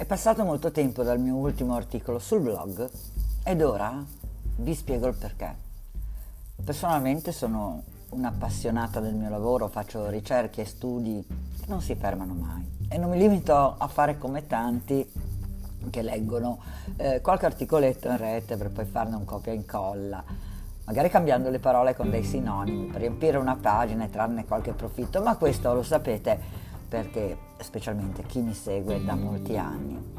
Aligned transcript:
È 0.00 0.06
passato 0.06 0.44
molto 0.44 0.70
tempo 0.70 1.02
dal 1.02 1.20
mio 1.20 1.34
ultimo 1.34 1.74
articolo 1.74 2.18
sul 2.18 2.40
blog 2.40 2.88
ed 3.44 3.60
ora 3.60 4.02
vi 4.56 4.74
spiego 4.74 5.06
il 5.08 5.14
perché. 5.14 5.54
Personalmente 6.64 7.32
sono 7.32 7.82
un'appassionata 8.08 8.98
del 9.00 9.12
mio 9.12 9.28
lavoro, 9.28 9.68
faccio 9.68 10.08
ricerche 10.08 10.62
e 10.62 10.64
studi 10.64 11.22
che 11.28 11.66
non 11.66 11.82
si 11.82 11.94
fermano 11.96 12.32
mai 12.32 12.66
e 12.88 12.96
non 12.96 13.10
mi 13.10 13.18
limito 13.18 13.74
a 13.76 13.86
fare 13.88 14.16
come 14.16 14.46
tanti 14.46 15.06
che 15.90 16.00
leggono 16.00 16.60
eh, 16.96 17.20
qualche 17.20 17.44
articoletto 17.44 18.08
in 18.08 18.16
rete 18.16 18.56
per 18.56 18.70
poi 18.70 18.86
farne 18.86 19.16
un 19.16 19.26
copia 19.26 19.52
e 19.52 19.56
incolla, 19.56 20.24
magari 20.86 21.10
cambiando 21.10 21.50
le 21.50 21.58
parole 21.58 21.94
con 21.94 22.08
dei 22.08 22.24
sinonimi 22.24 22.86
per 22.86 23.02
riempire 23.02 23.36
una 23.36 23.56
pagina 23.60 24.04
e 24.04 24.08
trarne 24.08 24.46
qualche 24.46 24.72
profitto, 24.72 25.20
ma 25.20 25.36
questo 25.36 25.74
lo 25.74 25.82
sapete 25.82 26.40
perché 26.88 27.48
specialmente 27.62 28.22
chi 28.24 28.40
mi 28.40 28.54
segue 28.54 29.02
da 29.04 29.14
molti 29.14 29.56
anni. 29.56 30.18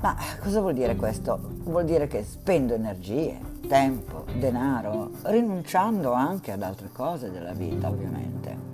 Ma 0.00 0.16
cosa 0.40 0.60
vuol 0.60 0.74
dire 0.74 0.96
questo? 0.96 1.38
Vuol 1.62 1.84
dire 1.84 2.06
che 2.06 2.24
spendo 2.24 2.74
energie, 2.74 3.38
tempo, 3.66 4.24
denaro, 4.38 5.12
rinunciando 5.22 6.12
anche 6.12 6.52
ad 6.52 6.62
altre 6.62 6.90
cose 6.92 7.30
della 7.30 7.54
vita, 7.54 7.88
ovviamente. 7.88 8.72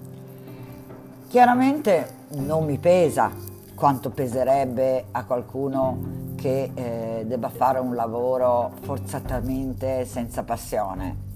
Chiaramente 1.29 2.15
non 2.31 2.65
mi 2.65 2.79
pesa 2.79 3.31
quanto 3.77 4.11
peserebbe 4.11 5.07
a 5.13 5.25
qualcuno 5.25 6.35
che 6.35 6.71
eh, 6.75 7.25
debba 7.27 7.49
fare 7.49 7.79
un 7.79 7.95
lavoro 7.95 8.73
forzatamente 8.81 10.05
senza 10.07 10.43
passione, 10.43 11.29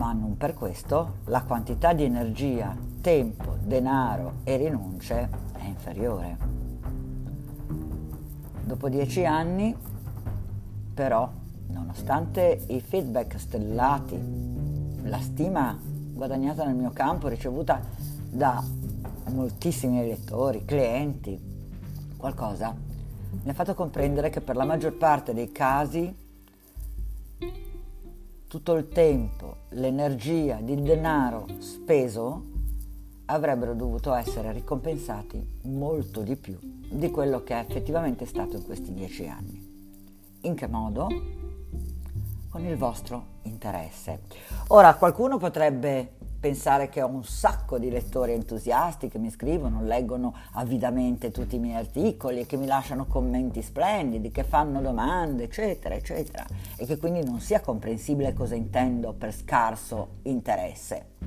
ma 0.00 0.14
non 0.14 0.38
per 0.38 0.54
questo 0.54 1.16
la 1.26 1.42
quantità 1.42 1.92
di 1.92 2.04
energia, 2.04 2.74
tempo, 3.02 3.56
denaro 3.62 4.36
e 4.44 4.56
rinunce 4.56 5.28
è 5.52 5.64
inferiore. 5.64 6.38
Dopo 8.64 8.88
dieci 8.88 9.26
anni, 9.26 9.76
però, 10.94 11.30
nonostante 11.66 12.64
i 12.68 12.80
feedback 12.80 13.38
stellati, 13.38 14.18
la 15.02 15.20
stima 15.20 15.78
guadagnata 15.82 16.64
nel 16.64 16.76
mio 16.76 16.92
campo, 16.92 17.28
ricevuta 17.28 17.82
da 18.30 18.64
moltissimi 19.34 20.00
lettori, 20.00 20.64
clienti, 20.64 21.38
qualcosa 22.16 22.74
mi 23.42 23.50
ha 23.50 23.54
fatto 23.54 23.74
comprendere 23.74 24.30
che 24.30 24.40
per 24.40 24.56
la 24.56 24.64
maggior 24.64 24.94
parte 24.94 25.34
dei 25.34 25.52
casi 25.52 26.19
tutto 28.50 28.74
il 28.74 28.88
tempo, 28.88 29.58
l'energia, 29.68 30.58
il 30.58 30.82
denaro 30.82 31.46
speso 31.60 32.46
avrebbero 33.26 33.74
dovuto 33.74 34.12
essere 34.12 34.50
ricompensati 34.50 35.60
molto 35.66 36.22
di 36.22 36.34
più 36.34 36.58
di 36.60 37.10
quello 37.10 37.44
che 37.44 37.54
è 37.54 37.64
effettivamente 37.64 38.26
stato 38.26 38.56
in 38.56 38.64
questi 38.64 38.92
dieci 38.92 39.28
anni. 39.28 40.40
In 40.40 40.56
che 40.56 40.66
modo? 40.66 41.06
Con 42.48 42.64
il 42.66 42.76
vostro 42.76 43.24
interesse. 43.42 44.22
Ora, 44.70 44.96
qualcuno 44.96 45.38
potrebbe 45.38 46.14
pensare 46.40 46.88
che 46.88 47.02
ho 47.02 47.06
un 47.06 47.22
sacco 47.22 47.78
di 47.78 47.90
lettori 47.90 48.32
entusiasti 48.32 49.08
che 49.08 49.18
mi 49.18 49.30
scrivono, 49.30 49.82
leggono 49.82 50.34
avidamente 50.52 51.30
tutti 51.30 51.56
i 51.56 51.58
miei 51.58 51.76
articoli 51.76 52.40
e 52.40 52.46
che 52.46 52.56
mi 52.56 52.66
lasciano 52.66 53.04
commenti 53.04 53.60
splendidi, 53.60 54.30
che 54.30 54.42
fanno 54.42 54.80
domande, 54.80 55.44
eccetera, 55.44 55.94
eccetera, 55.94 56.46
e 56.76 56.86
che 56.86 56.96
quindi 56.96 57.22
non 57.22 57.40
sia 57.40 57.60
comprensibile 57.60 58.32
cosa 58.32 58.54
intendo 58.54 59.12
per 59.12 59.34
scarso 59.34 60.16
interesse. 60.22 61.18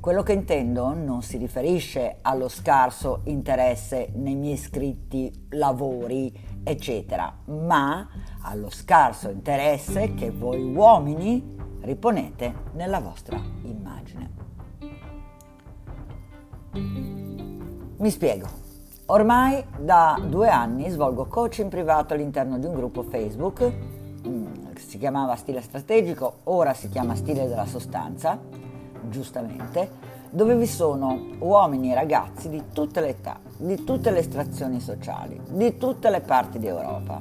Quello 0.00 0.22
che 0.22 0.32
intendo 0.32 0.92
non 0.92 1.22
si 1.22 1.38
riferisce 1.38 2.16
allo 2.20 2.48
scarso 2.48 3.20
interesse 3.24 4.10
nei 4.14 4.34
miei 4.34 4.58
scritti, 4.58 5.46
lavori, 5.50 6.30
eccetera, 6.62 7.34
ma 7.46 8.06
allo 8.42 8.68
scarso 8.68 9.30
interesse 9.30 10.12
che 10.12 10.30
voi 10.30 10.62
uomini 10.62 11.56
riponete 11.80 12.52
nella 12.72 13.00
vostra 13.00 13.36
immagine. 13.62 13.93
Mi 17.96 18.10
spiego. 18.10 18.46
Ormai 19.06 19.64
da 19.78 20.18
due 20.26 20.48
anni 20.48 20.88
svolgo 20.88 21.26
coaching 21.26 21.68
privato 21.68 22.14
all'interno 22.14 22.58
di 22.58 22.66
un 22.66 22.74
gruppo 22.74 23.02
Facebook 23.02 23.72
mm, 24.26 24.46
si 24.76 24.98
chiamava 24.98 25.36
Stile 25.36 25.60
Strategico, 25.60 26.38
ora 26.44 26.72
si 26.72 26.88
chiama 26.88 27.14
Stile 27.14 27.46
della 27.46 27.66
Sostanza, 27.66 28.38
giustamente, 29.08 29.90
dove 30.30 30.56
vi 30.56 30.66
sono 30.66 31.20
uomini 31.38 31.92
e 31.92 31.94
ragazzi 31.94 32.48
di 32.48 32.62
tutte 32.72 33.00
le 33.00 33.08
età, 33.08 33.38
di 33.56 33.84
tutte 33.84 34.10
le 34.10 34.20
estrazioni 34.20 34.80
sociali, 34.80 35.40
di 35.50 35.76
tutte 35.76 36.10
le 36.10 36.20
parti 36.20 36.58
d'Europa 36.58 37.20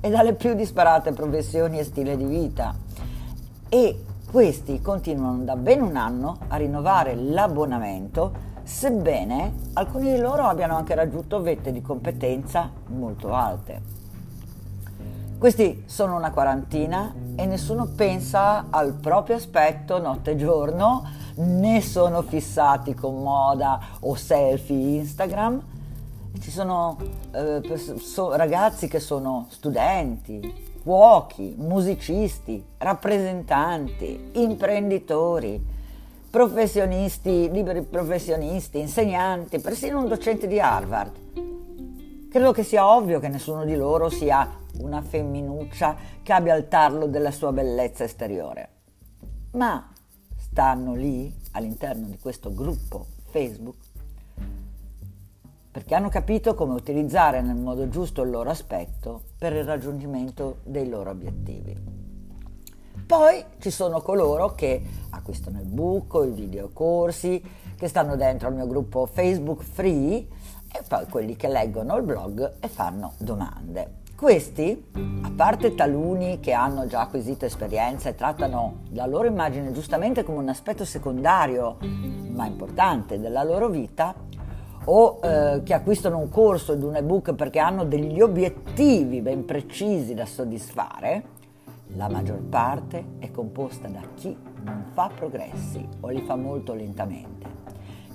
e 0.00 0.10
dalle 0.10 0.34
più 0.34 0.54
disparate 0.54 1.12
professioni 1.12 1.78
e 1.78 1.84
stile 1.84 2.16
di 2.16 2.24
vita 2.24 2.74
e 3.68 4.04
questi 4.30 4.80
continuano 4.80 5.42
da 5.42 5.56
ben 5.56 5.82
un 5.82 5.96
anno 5.96 6.38
a 6.46 6.56
rinnovare 6.56 7.16
l'abbonamento 7.16 8.48
sebbene 8.62 9.54
alcuni 9.72 10.12
di 10.12 10.20
loro 10.20 10.44
abbiano 10.44 10.76
anche 10.76 10.94
raggiunto 10.94 11.42
vette 11.42 11.72
di 11.72 11.82
competenza 11.82 12.70
molto 12.86 13.32
alte. 13.32 13.98
Questi 15.36 15.82
sono 15.86 16.14
una 16.14 16.30
quarantina 16.30 17.12
e 17.34 17.44
nessuno 17.46 17.86
pensa 17.86 18.66
al 18.70 18.92
proprio 18.92 19.34
aspetto 19.34 19.98
notte 19.98 20.32
e 20.32 20.36
giorno, 20.36 21.04
né 21.36 21.80
sono 21.80 22.22
fissati 22.22 22.94
con 22.94 23.20
moda 23.20 23.80
o 24.00 24.14
selfie 24.14 24.98
Instagram. 24.98 25.60
Ci 26.38 26.50
sono 26.52 26.96
eh, 27.32 27.60
ragazzi 28.36 28.86
che 28.86 29.00
sono 29.00 29.46
studenti, 29.48 30.69
cuochi, 30.82 31.54
musicisti, 31.56 32.64
rappresentanti, 32.78 34.30
imprenditori, 34.32 35.62
professionisti, 36.30 37.50
liberi 37.50 37.82
professionisti, 37.82 38.78
insegnanti, 38.78 39.58
persino 39.60 40.00
un 40.00 40.08
docente 40.08 40.46
di 40.46 40.60
Harvard. 40.60 41.12
Credo 42.30 42.52
che 42.52 42.62
sia 42.62 42.88
ovvio 42.88 43.18
che 43.18 43.28
nessuno 43.28 43.64
di 43.64 43.74
loro 43.74 44.08
sia 44.08 44.48
una 44.78 45.02
femminuccia 45.02 45.96
che 46.22 46.32
abbia 46.32 46.54
il 46.54 46.68
tarlo 46.68 47.06
della 47.06 47.32
sua 47.32 47.52
bellezza 47.52 48.04
esteriore. 48.04 48.68
Ma 49.52 49.92
stanno 50.36 50.94
lì 50.94 51.34
all'interno 51.52 52.06
di 52.06 52.18
questo 52.18 52.54
gruppo 52.54 53.06
Facebook 53.30 53.89
perché 55.70 55.94
hanno 55.94 56.08
capito 56.08 56.54
come 56.54 56.74
utilizzare 56.74 57.40
nel 57.42 57.56
modo 57.56 57.88
giusto 57.88 58.22
il 58.22 58.30
loro 58.30 58.50
aspetto 58.50 59.22
per 59.38 59.52
il 59.52 59.64
raggiungimento 59.64 60.58
dei 60.64 60.88
loro 60.88 61.10
obiettivi. 61.10 61.76
Poi 63.06 63.44
ci 63.58 63.70
sono 63.70 64.00
coloro 64.00 64.54
che 64.54 64.82
acquistano 65.10 65.60
il 65.60 65.66
book, 65.66 66.26
i 66.26 66.30
videocorsi, 66.30 67.42
che 67.76 67.88
stanno 67.88 68.16
dentro 68.16 68.48
al 68.48 68.54
mio 68.54 68.66
gruppo 68.66 69.06
Facebook 69.06 69.62
Free 69.62 70.26
e 70.72 70.82
poi 70.86 71.06
quelli 71.06 71.34
che 71.34 71.48
leggono 71.48 71.96
il 71.96 72.02
blog 72.02 72.54
e 72.60 72.68
fanno 72.68 73.14
domande. 73.18 73.98
Questi, 74.14 74.90
a 75.22 75.32
parte 75.34 75.74
taluni 75.74 76.40
che 76.40 76.52
hanno 76.52 76.86
già 76.86 77.00
acquisito 77.00 77.46
esperienza 77.46 78.10
e 78.10 78.14
trattano 78.14 78.82
la 78.90 79.06
loro 79.06 79.26
immagine 79.26 79.72
giustamente 79.72 80.24
come 80.24 80.38
un 80.38 80.48
aspetto 80.48 80.84
secondario, 80.84 81.78
ma 81.80 82.44
importante 82.44 83.18
della 83.18 83.42
loro 83.42 83.68
vita, 83.68 84.14
o 84.84 85.20
eh, 85.22 85.62
che 85.62 85.74
acquistano 85.74 86.18
un 86.18 86.28
corso 86.28 86.72
ed 86.72 86.82
un 86.82 86.96
ebook 86.96 87.34
perché 87.34 87.58
hanno 87.58 87.84
degli 87.84 88.20
obiettivi 88.20 89.20
ben 89.20 89.44
precisi 89.44 90.14
da 90.14 90.24
soddisfare, 90.24 91.38
la 91.96 92.08
maggior 92.08 92.40
parte 92.40 93.04
è 93.18 93.30
composta 93.30 93.88
da 93.88 94.00
chi 94.14 94.36
non 94.62 94.86
fa 94.92 95.10
progressi 95.14 95.86
o 96.00 96.08
li 96.08 96.20
fa 96.22 96.36
molto 96.36 96.72
lentamente. 96.72 97.48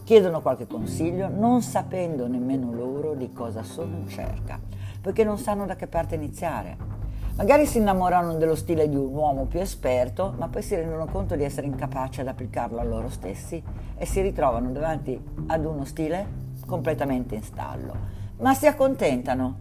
Chiedono 0.04 0.42
qualche 0.42 0.68
consiglio 0.68 1.28
non 1.28 1.62
sapendo 1.62 2.28
nemmeno 2.28 2.72
loro 2.72 3.16
di 3.16 3.34
cosa 3.34 3.64
sono 3.64 3.98
in 3.98 4.08
cerca, 4.08 4.60
perché 5.02 5.24
non 5.24 5.38
sanno 5.38 5.66
da 5.66 5.76
che 5.76 5.88
parte 5.88 6.16
iniziare. 6.16 6.94
Magari 7.36 7.66
si 7.66 7.80
innamorano 7.80 8.36
dello 8.36 8.56
stile 8.56 8.88
di 8.88 8.96
un 8.96 9.14
uomo 9.14 9.46
più 9.46 9.60
esperto, 9.60 10.34
ma 10.38 10.48
poi 10.48 10.62
si 10.62 10.76
rendono 10.76 11.06
conto 11.08 11.36
di 11.36 11.44
essere 11.44 11.68
incapaci 11.68 12.22
ad 12.22 12.28
applicarlo 12.28 12.80
a 12.80 12.84
loro 12.84 13.10
stessi 13.10 13.62
e 13.98 14.06
si 14.06 14.22
ritrovano 14.22 14.72
davanti 14.72 15.22
ad 15.48 15.66
uno 15.66 15.84
stile 15.84 16.44
completamente 16.66 17.36
in 17.36 17.44
stallo, 17.44 17.96
ma 18.38 18.54
si 18.54 18.68
accontentano. 18.68 19.60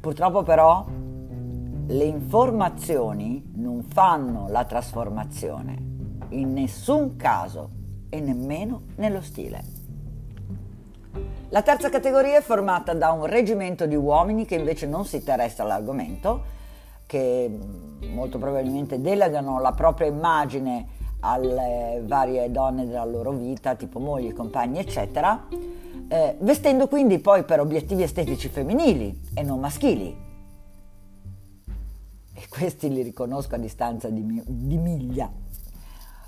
Purtroppo 0.00 0.42
però 0.42 0.84
le 1.86 2.04
informazioni 2.04 3.52
non 3.56 3.82
fanno 3.82 4.46
la 4.48 4.64
trasformazione, 4.64 5.76
in 6.30 6.52
nessun 6.52 7.16
caso 7.16 7.70
e 8.08 8.20
nemmeno 8.20 8.82
nello 8.96 9.20
stile. 9.20 9.62
La 11.50 11.62
terza 11.62 11.88
categoria 11.88 12.38
è 12.38 12.42
formata 12.42 12.94
da 12.94 13.12
un 13.12 13.26
reggimento 13.26 13.86
di 13.86 13.94
uomini 13.94 14.44
che 14.44 14.56
invece 14.56 14.86
non 14.86 15.04
si 15.04 15.16
interessa 15.16 15.62
all'argomento, 15.62 16.42
che 17.06 17.58
molto 18.12 18.38
probabilmente 18.38 19.00
delegano 19.00 19.60
la 19.60 19.72
propria 19.72 20.08
immagine 20.08 20.88
alle 21.20 22.02
varie 22.04 22.50
donne 22.50 22.86
della 22.86 23.04
loro 23.04 23.30
vita, 23.32 23.74
tipo 23.74 23.98
mogli, 23.98 24.32
compagni, 24.32 24.78
eccetera, 24.78 25.46
eh, 26.14 26.36
vestendo 26.38 26.86
quindi 26.86 27.18
poi 27.18 27.42
per 27.42 27.58
obiettivi 27.58 28.04
estetici 28.04 28.48
femminili 28.48 29.20
e 29.34 29.42
non 29.42 29.58
maschili. 29.58 30.16
E 32.32 32.48
questi 32.48 32.88
li 32.88 33.02
riconosco 33.02 33.56
a 33.56 33.58
distanza 33.58 34.08
di, 34.08 34.42
di 34.46 34.76
miglia. 34.76 35.28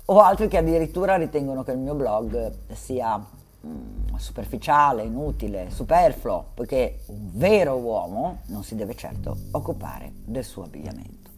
O 0.09 0.19
altri 0.19 0.49
che 0.49 0.57
addirittura 0.57 1.15
ritengono 1.15 1.63
che 1.63 1.71
il 1.71 1.77
mio 1.77 1.95
blog 1.95 2.53
sia 2.73 3.17
mm, 3.17 4.15
superficiale, 4.17 5.03
inutile, 5.03 5.69
superfluo, 5.69 6.47
poiché 6.53 7.03
un 7.07 7.29
vero 7.35 7.75
uomo 7.75 8.39
non 8.47 8.65
si 8.65 8.75
deve 8.75 8.93
certo 8.93 9.37
occupare 9.51 10.11
del 10.25 10.43
suo 10.43 10.63
abbigliamento. 10.63 11.29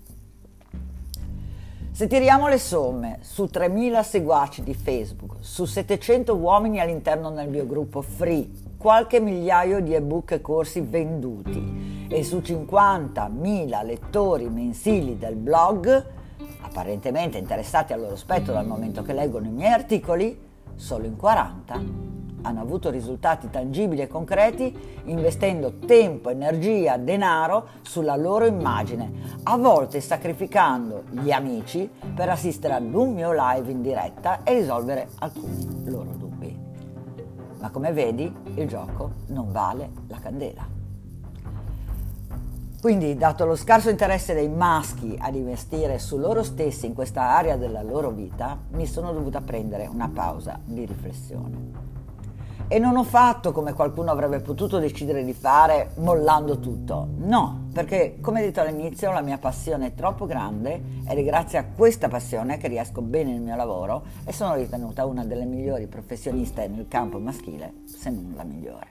Se 1.91 2.07
tiriamo 2.07 2.47
le 2.47 2.59
somme 2.59 3.17
su 3.21 3.49
3.000 3.51 4.03
seguaci 4.03 4.63
di 4.63 4.73
Facebook, 4.73 5.35
su 5.41 5.65
700 5.65 6.33
uomini 6.35 6.79
all'interno 6.79 7.29
del 7.31 7.49
mio 7.49 7.65
gruppo 7.65 8.01
free, 8.01 8.49
qualche 8.77 9.19
migliaio 9.19 9.81
di 9.81 9.93
ebook 9.93 10.31
e 10.31 10.41
corsi 10.41 10.79
venduti 10.79 12.07
e 12.07 12.23
su 12.23 12.37
50.000 12.37 13.85
lettori 13.85 14.49
mensili 14.49 15.17
del 15.17 15.35
blog, 15.35 16.05
apparentemente 16.61 17.37
interessati 17.37 17.91
al 17.91 17.99
loro 17.99 18.13
aspetto 18.13 18.53
dal 18.53 18.65
momento 18.65 19.01
che 19.01 19.11
leggono 19.11 19.47
i 19.47 19.51
miei 19.51 19.73
articoli, 19.73 20.39
solo 20.75 21.05
in 21.05 21.17
40 21.17 22.08
hanno 22.49 22.61
avuto 22.61 22.89
risultati 22.89 23.49
tangibili 23.49 24.01
e 24.01 24.07
concreti 24.07 25.01
investendo 25.05 25.79
tempo, 25.85 26.29
energia, 26.29 26.97
denaro 26.97 27.67
sulla 27.81 28.15
loro 28.15 28.45
immagine, 28.45 29.11
a 29.43 29.57
volte 29.57 30.01
sacrificando 30.01 31.03
gli 31.09 31.31
amici 31.31 31.89
per 32.13 32.29
assistere 32.29 32.73
ad 32.73 32.93
un 32.93 33.13
mio 33.13 33.31
live 33.33 33.71
in 33.71 33.81
diretta 33.81 34.43
e 34.43 34.59
risolvere 34.59 35.09
alcuni 35.19 35.89
loro 35.89 36.11
dubbi. 36.17 36.57
Ma 37.59 37.69
come 37.69 37.91
vedi, 37.91 38.33
il 38.55 38.67
gioco 38.67 39.11
non 39.27 39.51
vale 39.51 39.91
la 40.07 40.17
candela. 40.19 40.77
Quindi, 42.81 43.15
dato 43.15 43.43
lo 43.43 43.57
scarso 43.57 43.89
interesse 43.89 44.33
dei 44.33 44.47
maschi 44.47 45.17
ad 45.19 45.35
investire 45.35 45.99
su 45.99 46.17
loro 46.17 46.43
stessi 46.43 46.85
in 46.85 46.93
questa 46.93 47.35
area 47.35 47.57
della 47.57 47.81
loro 47.81 48.09
vita, 48.09 48.57
mi 48.71 48.85
sono 48.85 49.11
dovuta 49.11 49.41
prendere 49.41 49.85
una 49.85 50.07
pausa 50.07 50.61
di 50.63 50.85
riflessione. 50.85 51.98
E 52.71 52.77
non 52.77 52.97
ho 52.97 53.03
fatto 53.03 53.51
come 53.51 53.73
qualcuno 53.73 54.11
avrebbe 54.11 54.41
potuto 54.41 54.77
decidere 54.77 55.25
di 55.25 55.33
fare 55.33 55.89
mollando 55.95 56.59
tutto. 56.59 57.07
No, 57.17 57.69
perché 57.73 58.19
come 58.21 58.41
detto 58.41 58.61
all'inizio 58.61 59.11
la 59.11 59.21
mia 59.21 59.39
passione 59.39 59.87
è 59.87 59.95
troppo 59.95 60.27
grande 60.27 60.79
ed 61.07 61.17
è 61.17 61.23
grazie 61.23 61.57
a 61.57 61.65
questa 61.65 62.09
passione 62.09 62.57
che 62.57 62.67
riesco 62.67 63.01
bene 63.01 63.31
nel 63.31 63.41
mio 63.41 63.55
lavoro 63.55 64.03
e 64.23 64.31
sono 64.31 64.53
ritenuta 64.53 65.05
una 65.05 65.25
delle 65.25 65.45
migliori 65.45 65.87
professioniste 65.87 66.67
nel 66.67 66.87
campo 66.87 67.17
maschile, 67.17 67.73
se 67.85 68.11
non 68.11 68.33
la 68.35 68.43
migliore. 68.43 68.87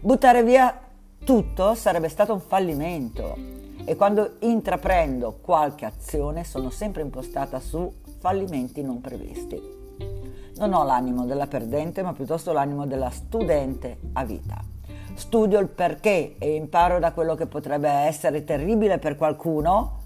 Buttare 0.00 0.42
via 0.42 0.76
tutto 1.24 1.76
sarebbe 1.76 2.08
stato 2.08 2.32
un 2.32 2.40
fallimento 2.40 3.36
e 3.84 3.94
quando 3.94 4.38
intraprendo 4.40 5.38
qualche 5.40 5.84
azione 5.84 6.42
sono 6.42 6.70
sempre 6.70 7.02
impostata 7.02 7.60
su 7.60 7.92
fallimenti 8.18 8.82
non 8.82 9.00
previsti. 9.00 9.85
Non 10.58 10.72
ho 10.72 10.84
l'animo 10.84 11.26
della 11.26 11.46
perdente, 11.46 12.02
ma 12.02 12.14
piuttosto 12.14 12.52
l'animo 12.52 12.86
della 12.86 13.10
studente 13.10 13.98
a 14.14 14.24
vita. 14.24 14.56
Studio 15.14 15.58
il 15.58 15.68
perché 15.68 16.36
e 16.38 16.54
imparo 16.54 16.98
da 16.98 17.12
quello 17.12 17.34
che 17.34 17.46
potrebbe 17.46 17.88
essere 17.90 18.42
terribile 18.42 18.98
per 18.98 19.16
qualcuno, 19.16 20.00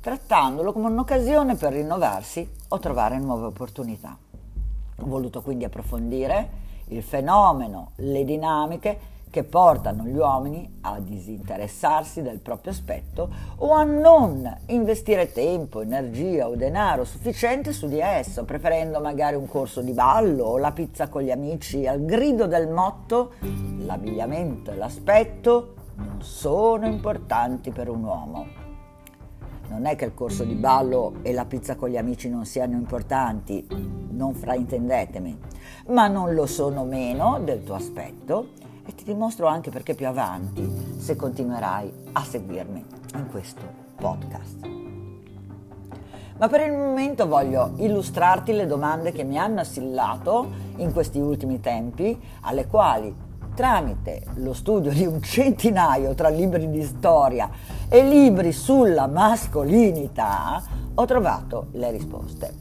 trattandolo 0.00 0.72
come 0.72 0.88
un'occasione 0.88 1.56
per 1.56 1.72
rinnovarsi 1.72 2.48
o 2.68 2.78
trovare 2.78 3.18
nuove 3.18 3.46
opportunità. 3.46 4.16
Ho 5.00 5.06
voluto 5.06 5.42
quindi 5.42 5.64
approfondire 5.64 6.62
il 6.88 7.02
fenomeno, 7.02 7.90
le 7.96 8.24
dinamiche 8.24 8.98
che 9.34 9.42
portano 9.42 10.04
gli 10.04 10.16
uomini 10.16 10.78
a 10.82 11.00
disinteressarsi 11.00 12.22
del 12.22 12.38
proprio 12.38 12.70
aspetto 12.70 13.28
o 13.56 13.72
a 13.72 13.82
non 13.82 14.48
investire 14.66 15.32
tempo, 15.32 15.80
energia 15.80 16.46
o 16.46 16.54
denaro 16.54 17.02
sufficiente 17.02 17.72
su 17.72 17.88
di 17.88 17.98
esso, 17.98 18.44
preferendo 18.44 19.00
magari 19.00 19.34
un 19.34 19.48
corso 19.48 19.80
di 19.80 19.90
ballo 19.90 20.44
o 20.44 20.58
la 20.58 20.70
pizza 20.70 21.08
con 21.08 21.22
gli 21.22 21.32
amici 21.32 21.84
al 21.84 22.04
grido 22.04 22.46
del 22.46 22.68
motto 22.68 23.32
l'abbigliamento 23.78 24.70
e 24.70 24.76
l'aspetto 24.76 25.74
non 25.96 26.22
sono 26.22 26.86
importanti 26.86 27.72
per 27.72 27.88
un 27.88 28.04
uomo. 28.04 28.46
Non 29.66 29.86
è 29.86 29.96
che 29.96 30.04
il 30.04 30.14
corso 30.14 30.44
di 30.44 30.54
ballo 30.54 31.14
e 31.22 31.32
la 31.32 31.44
pizza 31.44 31.74
con 31.74 31.88
gli 31.88 31.96
amici 31.96 32.28
non 32.28 32.44
siano 32.44 32.74
importanti, 32.74 33.66
non 34.10 34.32
fraintendetemi, 34.32 35.36
ma 35.88 36.06
non 36.06 36.34
lo 36.34 36.46
sono 36.46 36.84
meno 36.84 37.40
del 37.42 37.64
tuo 37.64 37.74
aspetto 37.74 38.73
e 38.86 38.94
ti 38.94 39.04
dimostro 39.04 39.46
anche 39.46 39.70
perché 39.70 39.94
più 39.94 40.06
avanti 40.06 40.96
se 40.98 41.16
continuerai 41.16 41.92
a 42.12 42.22
seguirmi 42.22 42.84
in 43.14 43.28
questo 43.30 43.62
podcast. 43.96 44.68
Ma 46.36 46.48
per 46.48 46.66
il 46.66 46.72
momento 46.72 47.28
voglio 47.28 47.74
illustrarti 47.76 48.52
le 48.52 48.66
domande 48.66 49.12
che 49.12 49.22
mi 49.22 49.38
hanno 49.38 49.60
assillato 49.60 50.50
in 50.76 50.92
questi 50.92 51.18
ultimi 51.18 51.60
tempi, 51.60 52.20
alle 52.40 52.66
quali 52.66 53.14
tramite 53.54 54.24
lo 54.34 54.52
studio 54.52 54.90
di 54.90 55.06
un 55.06 55.22
centinaio 55.22 56.14
tra 56.14 56.28
libri 56.28 56.68
di 56.68 56.82
storia 56.82 57.48
e 57.88 58.02
libri 58.06 58.52
sulla 58.52 59.06
mascolinità 59.06 60.60
ho 60.92 61.04
trovato 61.04 61.68
le 61.72 61.90
risposte. 61.92 62.54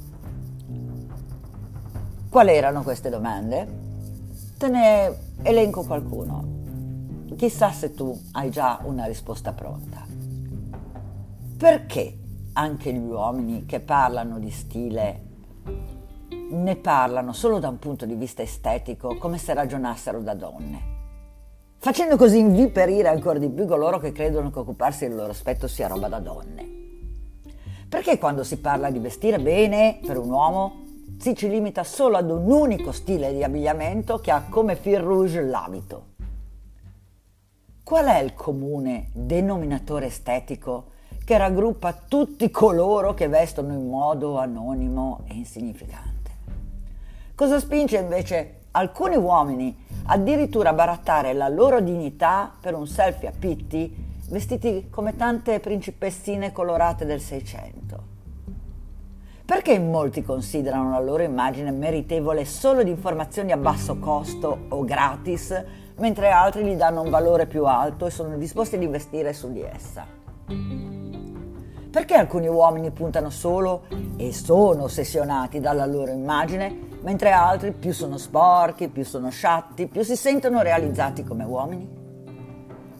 Quali 2.29 2.51
erano 2.51 2.83
queste 2.83 3.09
domande? 3.09 3.82
Te 4.63 4.69
ne 4.69 5.13
elenco 5.41 5.83
qualcuno. 5.83 7.25
Chissà 7.35 7.73
se 7.73 7.93
tu 7.93 8.17
hai 8.31 8.49
già 8.49 8.79
una 8.83 9.03
risposta 9.03 9.51
pronta. 9.51 10.05
Perché 11.57 12.17
anche 12.53 12.93
gli 12.93 13.05
uomini 13.05 13.65
che 13.65 13.81
parlano 13.81 14.39
di 14.39 14.49
stile 14.49 15.21
ne 16.49 16.75
parlano 16.77 17.33
solo 17.33 17.59
da 17.59 17.67
un 17.67 17.77
punto 17.77 18.05
di 18.05 18.15
vista 18.15 18.41
estetico, 18.41 19.17
come 19.17 19.37
se 19.37 19.53
ragionassero 19.53 20.21
da 20.21 20.33
donne? 20.33 20.81
Facendo 21.79 22.15
così 22.15 22.37
inviperire 22.37 23.09
ancora 23.09 23.39
di 23.39 23.49
più 23.49 23.65
coloro 23.65 23.99
che 23.99 24.13
credono 24.13 24.49
che 24.49 24.59
occuparsi 24.59 25.05
del 25.05 25.17
loro 25.17 25.31
aspetto 25.31 25.67
sia 25.67 25.89
roba 25.89 26.07
da 26.07 26.19
donne. 26.19 26.69
Perché 27.89 28.17
quando 28.17 28.45
si 28.45 28.55
parla 28.59 28.89
di 28.89 28.99
vestire 28.99 29.39
bene 29.39 29.99
per 30.01 30.17
un 30.17 30.29
uomo 30.29 30.82
si 31.23 31.37
ci 31.37 31.47
limita 31.47 31.85
solo 31.85 32.17
ad 32.17 32.29
un 32.29 32.51
unico 32.51 32.91
stile 32.91 33.31
di 33.31 33.45
abbigliamento 33.45 34.19
che 34.19 34.29
ha 34.29 34.43
come 34.49 34.75
fil 34.75 34.99
rouge 34.99 35.41
l'abito. 35.41 36.07
Qual 37.81 38.05
è 38.07 38.19
il 38.19 38.33
comune 38.33 39.07
denominatore 39.13 40.07
estetico 40.07 40.87
che 41.23 41.37
raggruppa 41.37 41.93
tutti 42.09 42.51
coloro 42.51 43.13
che 43.13 43.29
vestono 43.29 43.71
in 43.71 43.87
modo 43.87 44.37
anonimo 44.37 45.21
e 45.29 45.35
insignificante? 45.35 46.31
Cosa 47.35 47.57
spinge 47.57 47.99
invece 47.99 48.63
alcuni 48.71 49.15
uomini 49.15 49.73
addirittura 50.07 50.71
a 50.71 50.73
barattare 50.73 51.31
la 51.31 51.47
loro 51.47 51.79
dignità 51.79 52.51
per 52.59 52.73
un 52.73 52.85
selfie 52.85 53.29
a 53.29 53.33
pitti 53.39 53.95
vestiti 54.27 54.89
come 54.89 55.15
tante 55.15 55.61
principessine 55.61 56.51
colorate 56.51 57.05
del 57.05 57.21
Seicento? 57.21 58.12
Perché 59.45 59.77
molti 59.77 60.23
considerano 60.23 60.91
la 60.91 61.01
loro 61.01 61.21
immagine 61.21 61.69
meritevole 61.71 62.45
solo 62.45 62.81
di 62.81 62.89
informazioni 62.89 63.51
a 63.51 63.57
basso 63.57 63.97
costo 63.99 64.67
o 64.69 64.85
gratis, 64.85 65.63
mentre 65.97 66.31
altri 66.31 66.63
gli 66.63 66.75
danno 66.75 67.01
un 67.01 67.09
valore 67.09 67.45
più 67.45 67.65
alto 67.65 68.05
e 68.05 68.09
sono 68.09 68.37
disposti 68.37 68.75
ad 68.75 68.83
investire 68.83 69.33
su 69.33 69.51
di 69.51 69.61
essa? 69.61 70.05
Perché 71.91 72.15
alcuni 72.15 72.47
uomini 72.47 72.91
puntano 72.91 73.29
solo 73.29 73.83
e 74.15 74.31
sono 74.31 74.83
ossessionati 74.83 75.59
dalla 75.59 75.85
loro 75.85 76.11
immagine, 76.11 76.73
mentre 77.01 77.31
altri 77.31 77.73
più 77.73 77.91
sono 77.91 78.17
sporchi, 78.17 78.87
più 78.87 79.03
sono 79.03 79.29
sciatti, 79.29 79.87
più 79.87 80.03
si 80.03 80.15
sentono 80.15 80.61
realizzati 80.61 81.25
come 81.25 81.43
uomini? 81.43 82.02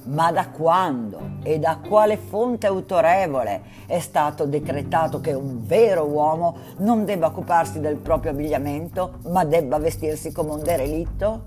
Ma 0.05 0.31
da 0.31 0.49
quando 0.49 1.37
e 1.43 1.59
da 1.59 1.77
quale 1.77 2.17
fonte 2.17 2.67
autorevole 2.67 3.61
è 3.85 3.99
stato 3.99 4.45
decretato 4.45 5.21
che 5.21 5.33
un 5.33 5.65
vero 5.65 6.05
uomo 6.05 6.57
non 6.77 7.05
debba 7.05 7.27
occuparsi 7.27 7.79
del 7.79 7.95
proprio 7.95 8.31
abbigliamento, 8.31 9.19
ma 9.27 9.45
debba 9.45 9.77
vestirsi 9.77 10.31
come 10.31 10.51
un 10.51 10.61
derelitto? 10.61 11.43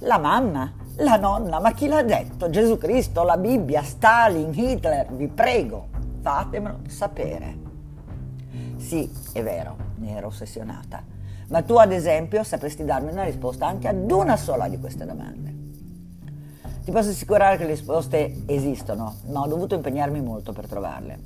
La 0.00 0.18
mamma? 0.18 0.72
La 0.96 1.16
nonna? 1.16 1.58
Ma 1.58 1.72
chi 1.72 1.88
l'ha 1.88 2.02
detto? 2.02 2.48
Gesù 2.48 2.78
Cristo, 2.78 3.24
la 3.24 3.36
Bibbia, 3.36 3.82
Stalin, 3.82 4.52
Hitler? 4.54 5.12
Vi 5.12 5.26
prego, 5.26 5.88
fatemelo 6.20 6.78
sapere. 6.86 7.56
Sì, 8.76 9.10
è 9.32 9.42
vero, 9.42 9.76
ne 9.96 10.16
ero 10.16 10.28
ossessionata. 10.28 11.02
Ma 11.48 11.62
tu, 11.62 11.74
ad 11.74 11.92
esempio, 11.92 12.44
sapresti 12.44 12.84
darmi 12.84 13.10
una 13.10 13.24
risposta 13.24 13.66
anche 13.66 13.88
ad 13.88 14.10
una 14.10 14.36
sola 14.36 14.68
di 14.68 14.78
queste 14.78 15.04
domande. 15.04 15.55
Ti 16.86 16.92
posso 16.92 17.10
assicurare 17.10 17.56
che 17.56 17.64
le 17.64 17.70
risposte 17.70 18.44
esistono, 18.46 19.16
ma 19.32 19.40
ho 19.40 19.48
dovuto 19.48 19.74
impegnarmi 19.74 20.20
molto 20.20 20.52
per 20.52 20.68
trovarle. 20.68 21.18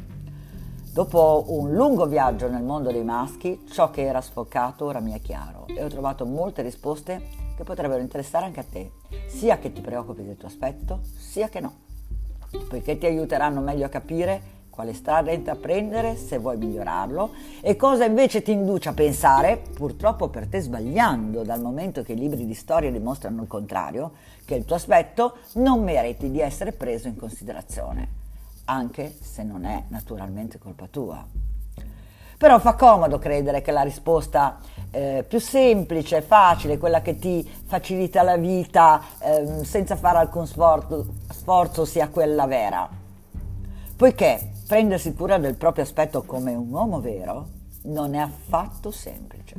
Dopo 0.91 1.45
un 1.49 1.75
lungo 1.75 2.07
viaggio 2.07 2.49
nel 2.49 2.63
mondo 2.63 2.91
dei 2.91 3.05
maschi, 3.05 3.67
ciò 3.71 3.91
che 3.91 4.07
era 4.07 4.23
sfocato 4.23 4.87
ora 4.87 5.01
mi 5.01 5.13
è 5.13 5.21
chiaro 5.21 5.67
e 5.67 5.85
ho 5.85 5.89
trovato 5.89 6.25
molte 6.25 6.63
risposte 6.63 7.21
che 7.59 7.63
potrebbero 7.63 8.01
interessare 8.01 8.47
anche 8.47 8.61
a 8.61 8.65
te, 8.65 8.93
sia 9.27 9.59
che 9.59 9.71
ti 9.71 9.83
preoccupi 9.83 10.25
del 10.25 10.39
tuo 10.39 10.49
aspetto, 10.49 11.01
sia 11.19 11.51
che 11.51 11.61
no, 11.61 11.75
poiché 12.67 12.97
ti 12.97 13.05
aiuteranno 13.05 13.61
meglio 13.61 13.85
a 13.85 13.91
capire 13.91 14.60
quale 14.81 14.95
strada 14.95 15.31
intraprendere 15.31 16.17
se 16.17 16.39
vuoi 16.39 16.57
migliorarlo 16.57 17.33
e 17.61 17.77
cosa 17.77 18.07
invece 18.07 18.41
ti 18.41 18.51
induce 18.51 18.89
a 18.89 18.95
pensare, 18.95 19.61
purtroppo 19.75 20.29
per 20.29 20.47
te 20.47 20.59
sbagliando 20.59 21.43
dal 21.43 21.61
momento 21.61 22.03
che 22.03 22.13
i 22.13 22.17
libri 22.17 22.47
di 22.47 22.55
storia 22.55 22.91
dimostrano 22.91 23.43
il 23.43 23.47
contrario, 23.47 24.13
che 24.47 24.55
il 24.55 24.65
tuo 24.65 24.77
aspetto 24.77 25.37
non 25.55 25.83
meriti 25.83 26.31
di 26.31 26.41
essere 26.41 26.73
preso 26.73 27.09
in 27.09 27.17
considerazione 27.17 28.19
anche 28.65 29.17
se 29.21 29.43
non 29.43 29.65
è 29.65 29.83
naturalmente 29.89 30.59
colpa 30.59 30.87
tua. 30.89 31.27
Però 32.39 32.59
fa 32.59 32.75
comodo 32.75 33.19
credere 33.19 33.61
che 33.61 33.73
la 33.73 33.83
risposta 33.83 34.59
eh, 34.93 35.25
più 35.29 35.41
semplice, 35.41 36.23
facile, 36.23 36.79
quella 36.79 37.03
che 37.03 37.19
ti 37.19 37.47
facilita 37.67 38.23
la 38.23 38.37
vita 38.37 39.03
eh, 39.19 39.65
senza 39.65 39.97
fare 39.97 40.19
alcun 40.19 40.47
sforzo, 40.47 41.07
sforzo 41.29 41.85
sia 41.85 42.09
quella 42.09 42.47
vera. 42.47 42.89
Poiché 43.97 44.53
prendersi 44.71 45.15
cura 45.15 45.37
del 45.37 45.57
proprio 45.57 45.83
aspetto 45.83 46.23
come 46.23 46.55
un 46.55 46.73
uomo 46.73 47.01
vero 47.01 47.49
non 47.87 48.15
è 48.15 48.19
affatto 48.19 48.93
semplice. 48.93 49.57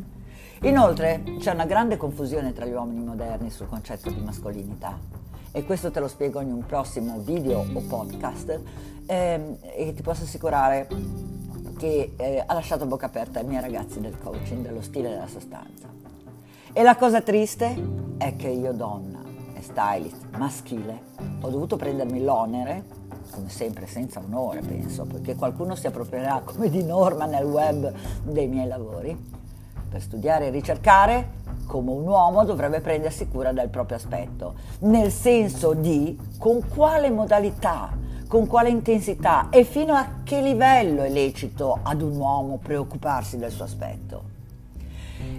Inoltre 0.62 1.36
c'è 1.38 1.52
una 1.52 1.66
grande 1.66 1.98
confusione 1.98 2.54
tra 2.54 2.64
gli 2.64 2.72
uomini 2.72 3.04
moderni 3.04 3.50
sul 3.50 3.68
concetto 3.68 4.10
di 4.10 4.22
mascolinità 4.22 4.98
e 5.52 5.66
questo 5.66 5.92
te 5.92 6.00
lo 6.00 6.08
spiego 6.08 6.40
in 6.40 6.54
un 6.54 6.66
prossimo 6.66 7.20
video 7.20 7.60
o 7.60 7.82
podcast 7.82 8.62
eh, 9.06 9.58
e 9.76 9.94
ti 9.94 10.02
posso 10.02 10.24
assicurare 10.24 10.88
che 11.78 12.14
eh, 12.16 12.42
ha 12.48 12.54
lasciato 12.54 12.86
bocca 12.86 13.08
aperta 13.08 13.40
ai 13.40 13.46
miei 13.46 13.60
ragazzi 13.60 14.00
del 14.00 14.18
coaching, 14.18 14.64
dello 14.64 14.82
stile 14.82 15.10
e 15.10 15.12
della 15.12 15.28
sostanza. 15.28 15.90
E 16.72 16.84
la 16.84 16.96
cosa 16.96 17.22
triste 17.22 18.16
è 18.18 18.38
che 18.38 18.48
io 18.48 18.72
donna 18.72 19.22
e 19.56 19.62
stylist 19.62 20.38
maschile 20.38 21.02
ho 21.42 21.50
dovuto 21.50 21.76
prendermi 21.76 22.24
l'onere, 22.24 23.01
come 23.30 23.50
sempre 23.50 23.86
senza 23.88 24.20
onore 24.20 24.62
penso, 24.62 25.06
perché 25.06 25.36
qualcuno 25.36 25.76
si 25.76 25.88
approprierà 25.88 26.42
come 26.44 26.70
di 26.70 26.84
norma 26.84 27.26
nel 27.26 27.46
web 27.46 27.92
dei 28.24 28.48
miei 28.48 28.68
lavori, 28.68 29.16
per 29.90 30.02
studiare 30.02 30.48
e 30.48 30.50
ricercare 30.50 31.40
come 31.66 31.92
un 31.92 32.06
uomo 32.06 32.44
dovrebbe 32.44 32.82
prendersi 32.82 33.28
cura 33.28 33.52
del 33.52 33.70
proprio 33.70 33.98
aspetto, 33.98 34.56
nel 34.80 35.12
senso 35.12 35.74
di 35.74 36.18
con 36.38 36.68
quale 36.68 37.10
modalità 37.10 38.10
con 38.32 38.48
quale 38.48 38.70
intensità 38.70 39.50
e 39.50 39.66
fino 39.66 39.94
a 39.94 40.22
che 40.24 40.40
livello 40.42 41.04
è 41.04 41.10
lecito 41.10 41.80
ad 41.84 42.02
un 42.02 42.16
uomo 42.16 42.60
preoccuparsi 42.64 43.38
del 43.38 43.52
suo 43.52 43.66
aspetto. 43.66 44.40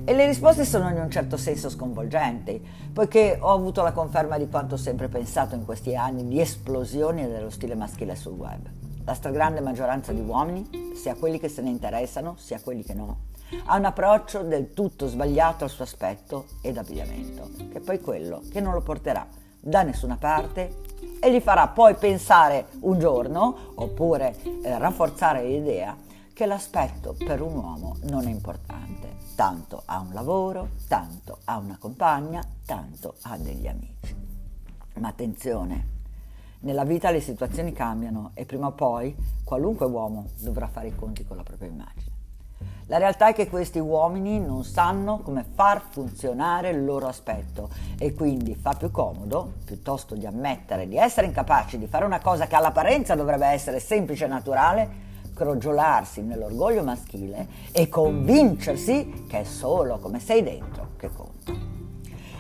E 0.05 0.15
le 0.15 0.27
risposte 0.27 0.65
sono 0.65 0.89
in 0.91 0.99
un 0.99 1.11
certo 1.11 1.37
senso 1.37 1.69
sconvolgenti, 1.69 2.61
poiché 2.93 3.39
ho 3.41 3.53
avuto 3.53 3.83
la 3.83 3.93
conferma 3.93 4.37
di 4.37 4.49
quanto 4.49 4.75
ho 4.75 4.79
sempre 4.79 5.09
pensato 5.09 5.55
in 5.55 5.65
questi 5.65 5.95
anni 5.95 6.27
di 6.27 6.41
esplosione 6.41 7.29
dello 7.29 7.51
stile 7.51 7.75
maschile 7.75 8.17
sul 8.17 8.33
web. 8.33 8.69
La 9.05 9.15
stragrande 9.15 9.61
maggioranza 9.61 10.13
di 10.13 10.21
uomini, 10.21 10.93
sia 10.95 11.15
quelli 11.15 11.39
che 11.39 11.49
se 11.49 11.63
ne 11.63 11.71
interessano, 11.71 12.35
sia 12.37 12.61
quelli 12.61 12.83
che 12.83 12.95
no, 12.95 13.31
ha 13.67 13.77
un 13.77 13.85
approccio 13.85 14.43
del 14.43 14.73
tutto 14.73 15.07
sbagliato 15.07 15.65
al 15.65 15.71
suo 15.71 15.85
aspetto 15.85 16.47
ed 16.63 16.79
abbigliamento, 16.79 17.51
che 17.71 17.79
è 17.79 17.81
poi 17.81 18.01
quello 18.01 18.43
che 18.51 18.61
non 18.61 18.73
lo 18.73 18.81
porterà 18.81 19.27
da 19.61 19.83
nessuna 19.83 20.17
parte 20.17 20.81
e 21.21 21.33
gli 21.33 21.41
farà 21.41 21.69
poi 21.69 21.95
pensare 21.95 22.67
un 22.81 22.99
giorno, 22.99 23.73
oppure 23.77 24.35
eh, 24.63 24.77
rafforzare 24.79 25.45
l'idea, 25.45 25.97
che 26.43 26.49
l'aspetto 26.49 27.15
per 27.17 27.41
un 27.41 27.55
uomo 27.55 27.95
non 28.09 28.27
è 28.27 28.31
importante. 28.31 29.15
Tanto 29.37 29.83
ha 29.85 30.01
un 30.01 30.13
lavoro, 30.13 30.71
tanto 30.89 31.39
ha 31.45 31.57
una 31.57 31.77
compagna, 31.79 32.43
tanto 32.67 33.15
ha 33.23 33.37
degli 33.37 33.69
amici. 33.69 34.13
Ma 34.95 35.07
attenzione, 35.07 35.87
nella 36.61 36.83
vita 36.83 37.13
le 37.13 37.21
situazioni 37.21 37.73
cambiano 37.73 38.33
e 38.35 38.45
prima 38.45 38.67
o 38.67 38.73
poi 38.73 39.15
qualunque 39.45 39.87
uomo 39.87 40.31
dovrà 40.41 40.67
fare 40.67 40.89
i 40.89 40.97
conti 40.97 41.25
con 41.25 41.37
la 41.37 41.45
propria 41.45 41.69
immagine. 41.69 42.11
La 42.87 42.99
realtà 42.99 43.29
è 43.29 43.35
che 43.35 43.49
questi 43.49 43.79
uomini 43.79 44.41
non 44.41 44.65
sanno 44.65 45.19
come 45.19 45.45
far 45.45 45.81
funzionare 45.91 46.71
il 46.71 46.85
loro 46.85 47.07
aspetto 47.07 47.71
e 47.99 48.15
quindi 48.15 48.57
fa 48.57 48.73
più 48.73 48.91
comodo, 48.91 49.53
piuttosto 49.65 50.17
di 50.17 50.27
ammettere 50.27 50.89
di 50.89 50.97
essere 50.97 51.29
incapaci 51.29 51.79
di 51.79 51.87
fare 51.87 52.05
una 52.05 52.21
cosa 52.21 52.49
che 52.49 52.57
all'apparenza 52.57 53.15
dovrebbe 53.15 53.47
essere 53.47 53.79
semplice 53.79 54.25
e 54.25 54.29
naturale, 54.29 55.11
crogiolarsi 55.43 56.23
nell'orgoglio 56.23 56.85
maschile 56.85 57.49
e 57.73 57.89
convincersi 57.89 59.25
che 59.27 59.41
è 59.41 59.45
solo 59.45 59.99
come 59.99 60.21
sei 60.21 60.45
dentro 60.45 60.91
che 60.97 61.11
conta. 61.13 61.53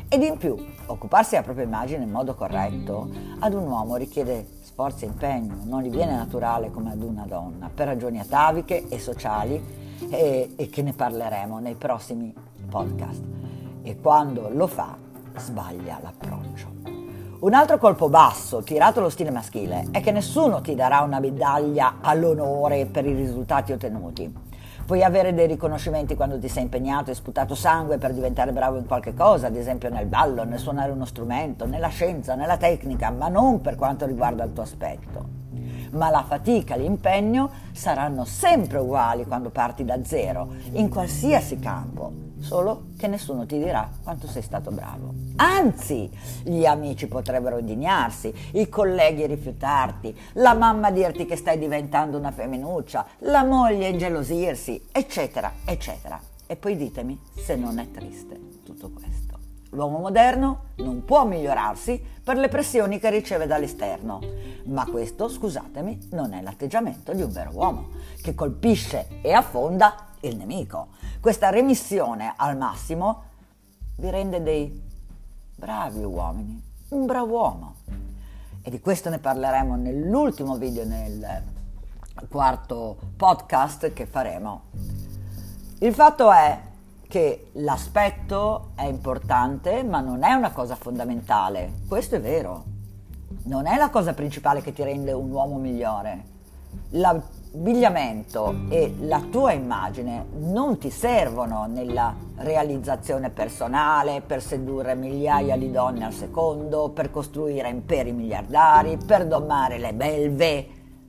Ed 0.08 0.22
in 0.22 0.36
più, 0.36 0.54
occuparsi 0.86 1.30
della 1.30 1.42
propria 1.42 1.64
immagine 1.64 2.04
in 2.04 2.10
modo 2.10 2.34
corretto 2.34 3.10
ad 3.40 3.54
un 3.54 3.66
uomo 3.66 3.96
richiede 3.96 4.46
sforzo 4.60 5.04
e 5.04 5.08
impegno, 5.08 5.56
non 5.64 5.82
gli 5.82 5.90
viene 5.90 6.14
naturale 6.14 6.70
come 6.70 6.92
ad 6.92 7.02
una 7.02 7.24
donna, 7.26 7.70
per 7.74 7.86
ragioni 7.88 8.20
ataviche 8.20 8.88
e 8.88 8.98
sociali 9.00 9.60
e, 10.08 10.52
e 10.54 10.68
che 10.68 10.82
ne 10.82 10.92
parleremo 10.92 11.58
nei 11.58 11.74
prossimi 11.74 12.32
podcast. 12.68 13.22
E 13.82 13.98
quando 14.00 14.48
lo 14.48 14.68
fa, 14.68 14.96
sbaglia 15.36 15.98
l'approccio. 16.00 16.81
Un 17.42 17.54
altro 17.54 17.76
colpo 17.76 18.08
basso 18.08 18.62
tirato 18.62 19.00
allo 19.00 19.08
stile 19.08 19.32
maschile 19.32 19.88
è 19.90 20.00
che 20.00 20.12
nessuno 20.12 20.60
ti 20.60 20.76
darà 20.76 21.00
una 21.00 21.18
medaglia 21.18 21.96
all'onore 22.00 22.86
per 22.86 23.04
i 23.04 23.14
risultati 23.14 23.72
ottenuti. 23.72 24.32
Puoi 24.86 25.02
avere 25.02 25.34
dei 25.34 25.48
riconoscimenti 25.48 26.14
quando 26.14 26.38
ti 26.38 26.46
sei 26.46 26.62
impegnato 26.62 27.10
e 27.10 27.14
sputato 27.14 27.56
sangue 27.56 27.98
per 27.98 28.12
diventare 28.12 28.52
bravo 28.52 28.78
in 28.78 28.86
qualche 28.86 29.12
cosa, 29.12 29.48
ad 29.48 29.56
esempio 29.56 29.90
nel 29.90 30.06
ballo, 30.06 30.44
nel 30.44 30.60
suonare 30.60 30.92
uno 30.92 31.04
strumento, 31.04 31.66
nella 31.66 31.88
scienza, 31.88 32.36
nella 32.36 32.58
tecnica, 32.58 33.10
ma 33.10 33.26
non 33.26 33.60
per 33.60 33.74
quanto 33.74 34.06
riguarda 34.06 34.44
il 34.44 34.52
tuo 34.52 34.62
aspetto 34.62 35.40
ma 35.92 36.08
la 36.08 36.24
fatica 36.26 36.74
e 36.74 36.78
l'impegno 36.78 37.50
saranno 37.72 38.24
sempre 38.24 38.78
uguali 38.78 39.26
quando 39.26 39.50
parti 39.50 39.84
da 39.84 40.02
zero, 40.02 40.48
in 40.72 40.88
qualsiasi 40.88 41.58
campo, 41.58 42.10
solo 42.42 42.88
che 42.98 43.06
nessuno 43.06 43.46
ti 43.46 43.58
dirà 43.58 43.88
quanto 44.02 44.26
sei 44.26 44.42
stato 44.42 44.70
bravo. 44.70 45.14
Anzi, 45.36 46.10
gli 46.42 46.66
amici 46.66 47.06
potrebbero 47.06 47.58
indignarsi, 47.58 48.32
i 48.52 48.68
colleghi 48.68 49.26
rifiutarti, 49.26 50.16
la 50.34 50.54
mamma 50.54 50.90
dirti 50.90 51.24
che 51.24 51.36
stai 51.36 51.58
diventando 51.58 52.18
una 52.18 52.32
femminuccia, 52.32 53.06
la 53.20 53.44
moglie 53.44 53.88
ingelosirsi, 53.88 54.88
eccetera, 54.92 55.52
eccetera. 55.64 56.20
E 56.46 56.56
poi 56.56 56.76
ditemi 56.76 57.18
se 57.34 57.56
non 57.56 57.78
è 57.78 57.90
triste 57.90 58.38
tutto 58.64 58.90
questo. 58.90 59.38
L'uomo 59.70 59.98
moderno 59.98 60.64
non 60.76 61.02
può 61.04 61.24
migliorarsi 61.24 62.04
per 62.22 62.36
le 62.36 62.48
pressioni 62.48 62.98
che 62.98 63.08
riceve 63.08 63.46
dall'esterno, 63.46 64.20
ma 64.64 64.84
questo, 64.84 65.28
scusatemi, 65.28 66.08
non 66.10 66.34
è 66.34 66.42
l'atteggiamento 66.42 67.14
di 67.14 67.22
un 67.22 67.32
vero 67.32 67.50
uomo, 67.54 67.88
che 68.20 68.34
colpisce 68.34 69.08
e 69.22 69.32
affonda 69.32 70.11
il 70.22 70.36
nemico. 70.36 70.88
Questa 71.20 71.50
remissione 71.50 72.32
al 72.36 72.56
massimo 72.56 73.22
vi 73.96 74.10
rende 74.10 74.42
dei 74.42 74.82
bravi 75.54 76.02
uomini, 76.02 76.62
un 76.88 77.06
bravo 77.06 77.32
uomo. 77.32 77.74
E 78.62 78.70
di 78.70 78.80
questo 78.80 79.10
ne 79.10 79.18
parleremo 79.18 79.76
nell'ultimo 79.76 80.56
video, 80.56 80.84
nel 80.84 81.42
quarto 82.28 82.96
podcast 83.16 83.92
che 83.92 84.06
faremo. 84.06 84.62
Il 85.78 85.92
fatto 85.94 86.30
è 86.30 86.60
che 87.08 87.50
l'aspetto 87.54 88.70
è 88.74 88.84
importante, 88.84 89.82
ma 89.82 90.00
non 90.00 90.22
è 90.22 90.32
una 90.32 90.52
cosa 90.52 90.76
fondamentale. 90.76 91.80
Questo 91.88 92.16
è 92.16 92.20
vero. 92.20 92.64
Non 93.44 93.66
è 93.66 93.76
la 93.76 93.90
cosa 93.90 94.14
principale 94.14 94.62
che 94.62 94.72
ti 94.72 94.82
rende 94.84 95.12
un 95.12 95.30
uomo 95.30 95.58
migliore. 95.58 96.24
L'abbigliamento 97.54 98.54
e 98.70 98.94
la 99.00 99.20
tua 99.30 99.52
immagine 99.52 100.24
non 100.38 100.78
ti 100.78 100.88
servono 100.88 101.66
nella 101.68 102.14
realizzazione 102.36 103.28
personale, 103.28 104.22
per 104.22 104.40
sedurre 104.40 104.94
migliaia 104.94 105.58
di 105.58 105.70
donne 105.70 106.06
al 106.06 106.14
secondo, 106.14 106.88
per 106.88 107.10
costruire 107.10 107.68
imperi 107.68 108.12
miliardari, 108.12 108.96
per 108.96 109.26
domare 109.26 109.76
le 109.76 109.92
belve 109.92 110.66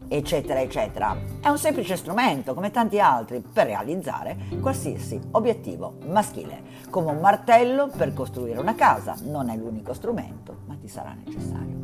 eccetera, 0.10 0.60
eccetera. 0.60 1.16
È 1.40 1.48
un 1.48 1.58
semplice 1.58 1.96
strumento, 1.96 2.54
come 2.54 2.72
tanti 2.72 3.00
altri, 3.00 3.40
per 3.42 3.68
realizzare 3.68 4.36
qualsiasi 4.60 5.20
obiettivo 5.32 5.94
maschile, 6.08 6.62
come 6.90 7.12
un 7.12 7.20
martello 7.20 7.88
per 7.88 8.14
costruire 8.14 8.60
una 8.60 8.76
casa. 8.76 9.16
Non 9.24 9.50
è 9.50 9.56
l'unico 9.56 9.94
strumento, 9.94 10.58
ma 10.66 10.76
ti 10.76 10.90
sarà 10.90 11.16
necessario. 11.26 11.83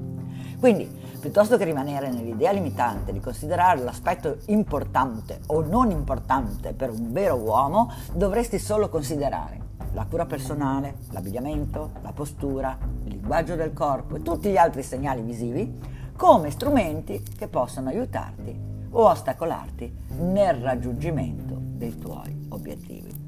Quindi, 0.60 0.90
piuttosto 1.20 1.56
che 1.56 1.64
rimanere 1.64 2.12
nell'idea 2.12 2.52
limitante 2.52 3.14
di 3.14 3.22
considerare 3.22 3.82
l'aspetto 3.82 4.40
importante 4.48 5.40
o 5.48 5.62
non 5.62 5.90
importante 5.90 6.74
per 6.74 6.90
un 6.90 7.14
vero 7.14 7.36
uomo, 7.36 7.90
dovresti 8.14 8.60
solo 8.60 8.90
considerare 8.90 9.68
la 9.94 10.06
cura 10.06 10.26
personale, 10.26 10.96
l'abbigliamento, 11.12 11.92
la 12.02 12.12
postura, 12.12 12.78
il 13.06 13.12
linguaggio 13.14 13.56
del 13.56 13.72
corpo 13.72 14.18
e 14.18 14.22
tutti 14.22 14.50
gli 14.50 14.58
altri 14.58 14.84
segnali 14.84 15.22
visivi 15.22 15.80
come 16.18 16.52
strumenti 16.52 17.24
che 17.38 17.48
possono 17.48 17.88
aiutarti 17.88 18.54
o 18.92 19.10
ostacolarti 19.10 19.98
nel 20.20 20.56
raggiungimento 20.56 21.58
dei 21.58 21.98
tuoi 21.98 22.48
obiettivi. 22.50 23.28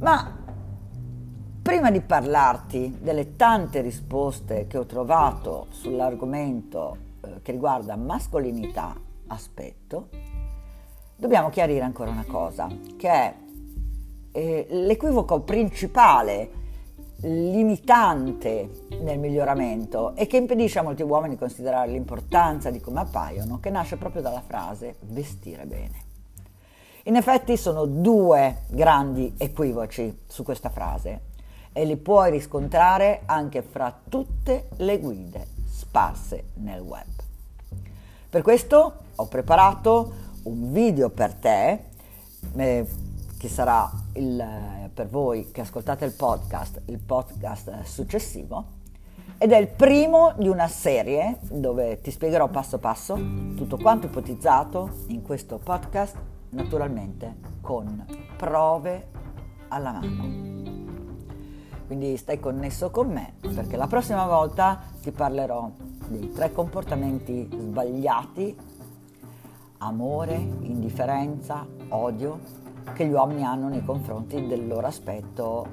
Ma 0.00 0.39
prima 1.62 1.90
di 1.90 2.00
parlarti 2.00 2.98
delle 3.00 3.36
tante 3.36 3.80
risposte 3.80 4.66
che 4.66 4.78
ho 4.78 4.86
trovato 4.86 5.66
sull'argomento 5.70 6.96
eh, 7.20 7.42
che 7.42 7.52
riguarda 7.52 7.96
mascolinità, 7.96 8.98
aspetto, 9.26 10.08
dobbiamo 11.16 11.50
chiarire 11.50 11.84
ancora 11.84 12.10
una 12.10 12.24
cosa, 12.26 12.66
che 12.96 13.08
è 13.08 13.34
eh, 14.32 14.66
l'equivoco 14.70 15.40
principale 15.40 16.58
limitante 17.22 18.86
nel 19.02 19.18
miglioramento 19.18 20.14
e 20.16 20.26
che 20.26 20.38
impedisce 20.38 20.78
a 20.78 20.82
molti 20.82 21.02
uomini 21.02 21.34
di 21.34 21.40
considerare 21.40 21.90
l'importanza 21.90 22.70
di 22.70 22.80
come 22.80 23.00
appaiono, 23.00 23.60
che 23.60 23.68
nasce 23.68 23.98
proprio 23.98 24.22
dalla 24.22 24.40
frase 24.40 24.96
vestire 25.00 25.66
bene. 25.66 26.08
In 27.04 27.16
effetti 27.16 27.56
sono 27.56 27.84
due 27.84 28.62
grandi 28.68 29.34
equivoci 29.36 30.22
su 30.26 30.42
questa 30.42 30.70
frase 30.70 31.28
e 31.72 31.84
li 31.84 31.96
puoi 31.96 32.30
riscontrare 32.30 33.22
anche 33.26 33.62
fra 33.62 33.94
tutte 34.08 34.68
le 34.76 34.98
guide 34.98 35.46
sparse 35.66 36.50
nel 36.54 36.80
web. 36.80 37.06
Per 38.28 38.42
questo 38.42 38.94
ho 39.14 39.26
preparato 39.26 40.28
un 40.44 40.72
video 40.72 41.10
per 41.10 41.34
te 41.34 41.84
eh, 42.56 42.86
che 43.38 43.48
sarà 43.48 43.90
il 44.14 44.68
per 45.00 45.08
voi 45.08 45.50
che 45.50 45.62
ascoltate 45.62 46.04
il 46.04 46.12
podcast, 46.12 46.82
il 46.86 46.98
podcast 46.98 47.84
successivo, 47.84 48.64
ed 49.38 49.52
è 49.52 49.56
il 49.56 49.68
primo 49.68 50.34
di 50.36 50.48
una 50.48 50.68
serie 50.68 51.38
dove 51.50 52.00
ti 52.02 52.10
spiegherò 52.10 52.48
passo 52.48 52.78
passo 52.78 53.14
tutto 53.14 53.78
quanto 53.78 54.06
ipotizzato 54.06 54.90
in 55.06 55.22
questo 55.22 55.56
podcast, 55.56 56.16
naturalmente 56.50 57.36
con 57.62 58.04
prove 58.36 59.08
alla 59.68 59.92
mano. 59.92 60.69
Quindi 61.90 62.16
stai 62.18 62.38
connesso 62.38 62.90
con 62.90 63.10
me 63.10 63.32
perché 63.40 63.76
la 63.76 63.88
prossima 63.88 64.24
volta 64.24 64.80
ti 65.02 65.10
parlerò 65.10 65.68
dei 66.06 66.30
tre 66.32 66.52
comportamenti 66.52 67.48
sbagliati, 67.50 68.56
amore, 69.78 70.36
indifferenza, 70.36 71.66
odio 71.88 72.38
che 72.92 73.08
gli 73.08 73.10
uomini 73.10 73.42
hanno 73.42 73.66
nei 73.66 73.84
confronti 73.84 74.46
del 74.46 74.68
loro 74.68 74.86
aspetto 74.86 75.66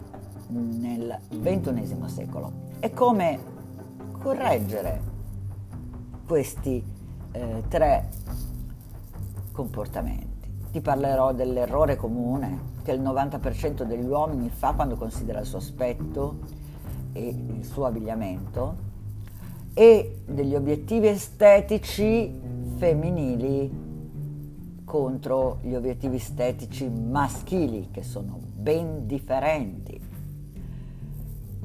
nel 0.48 1.20
XXI 1.30 1.98
secolo 2.08 2.52
e 2.80 2.92
come 2.94 3.40
correggere 4.18 5.00
questi 6.26 6.84
eh, 7.32 7.64
tre 7.68 8.10
comportamenti. 9.52 10.37
Ti 10.72 10.82
parlerò 10.82 11.34
dell'errore 11.34 11.96
comune 11.96 12.76
che 12.84 12.92
il 12.92 13.02
90% 13.02 13.84
degli 13.84 14.06
uomini 14.06 14.50
fa 14.50 14.74
quando 14.74 14.96
considera 14.96 15.40
il 15.40 15.46
suo 15.46 15.58
aspetto 15.58 16.40
e 17.14 17.28
il 17.28 17.66
suo 17.66 17.86
abbigliamento 17.86 18.86
e 19.74 20.22
degli 20.26 20.56
obiettivi 20.56 21.08
estetici 21.08 22.34
femminili 22.78 23.86
contro 24.84 25.60
gli 25.62 25.76
obiettivi 25.76 26.16
estetici 26.16 26.90
maschili 26.90 27.90
che 27.92 28.04
sono 28.04 28.40
ben 28.42 29.06
differenti. 29.06 30.00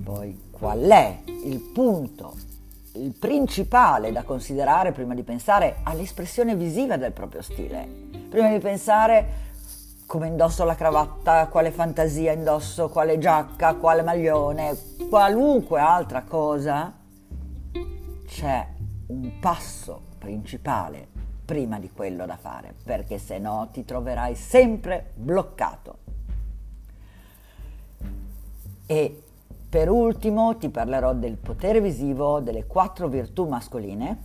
Poi 0.03 0.41
qual 0.51 0.81
è 0.81 1.21
il 1.45 1.61
punto, 1.73 2.35
il 2.95 3.15
principale 3.19 4.13
da 4.13 4.25
considerare 4.25 4.93
prima 4.93 5.15
di 5.15 5.23
pensare 5.23 5.77
all'espressione 5.85 6.57
visiva 6.57 6.97
del 6.97 7.13
proprio 7.13 7.41
stile? 7.41 8.12
Prima 8.33 8.49
di 8.49 8.61
pensare 8.61 9.27
come 10.07 10.27
indosso 10.27 10.65
la 10.65 10.75
cravatta, 10.75 11.49
quale 11.49 11.71
fantasia 11.71 12.33
indosso, 12.33 12.89
quale 12.89 13.19
giacca, 13.19 13.75
quale 13.75 14.01
maglione, 14.01 14.75
qualunque 15.11 15.79
altra 15.81 16.23
cosa, 16.23 16.95
c'è 18.27 18.67
un 19.09 19.39
passo 19.39 20.01
principale 20.17 21.09
prima 21.45 21.79
di 21.79 21.91
quello 21.91 22.25
da 22.25 22.39
fare, 22.39 22.75
perché 22.83 23.19
se 23.19 23.37
no 23.37 23.69
ti 23.71 23.85
troverai 23.85 24.35
sempre 24.35 25.11
bloccato. 25.15 25.99
E 28.87 29.23
per 29.69 29.91
ultimo 29.91 30.57
ti 30.57 30.71
parlerò 30.71 31.13
del 31.13 31.37
potere 31.37 31.83
visivo 31.83 32.41
delle 32.41 32.65
quattro 32.67 33.09
virtù 33.09 33.47
mascoline 33.47 34.23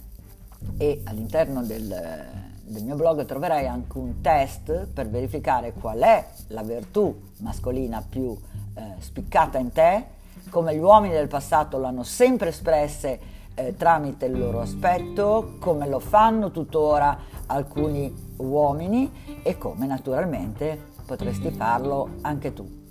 e 0.78 1.02
all'interno 1.04 1.62
del, 1.62 2.56
del 2.68 2.84
mio 2.84 2.96
blog 2.96 3.26
troverai 3.26 3.66
anche 3.66 3.98
un 3.98 4.20
test 4.22 4.88
per 4.88 5.10
verificare 5.10 5.74
qual 5.74 6.00
è 6.00 6.28
la 6.48 6.64
virtù 6.64 7.18
mascolina 7.38 8.04
più 8.08 8.38
eh, 8.76 8.96
spiccata 9.00 9.58
in 9.58 9.72
te, 9.72 10.06
come 10.50 10.76
gli 10.76 10.80
uomini 10.80 11.14
del 11.14 11.28
passato 11.28 11.78
l'hanno 11.78 12.04
sempre 12.04 12.50
espresse 12.50 13.20
eh, 13.56 13.76
tramite 13.76 14.26
il 14.26 14.38
loro 14.38 14.60
aspetto, 14.60 15.56
come 15.60 15.88
lo 15.88 16.00
fanno 16.00 16.52
tuttora 16.52 17.18
alcuni 17.48 18.14
uomini 18.38 19.40
e 19.44 19.58
come 19.58 19.88
naturalmente 19.88 20.78
potresti 21.06 21.50
farlo 21.52 22.10
anche 22.22 22.54
tu. 22.54 22.86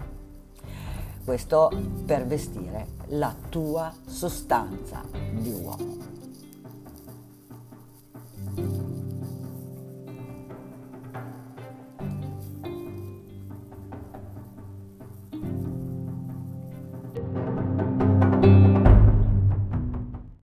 Questo 1.23 1.71
per 2.07 2.25
vestire 2.25 2.87
la 3.09 3.35
tua 3.51 3.93
sostanza 4.07 5.03
di 5.33 5.51
uomo. 5.51 6.15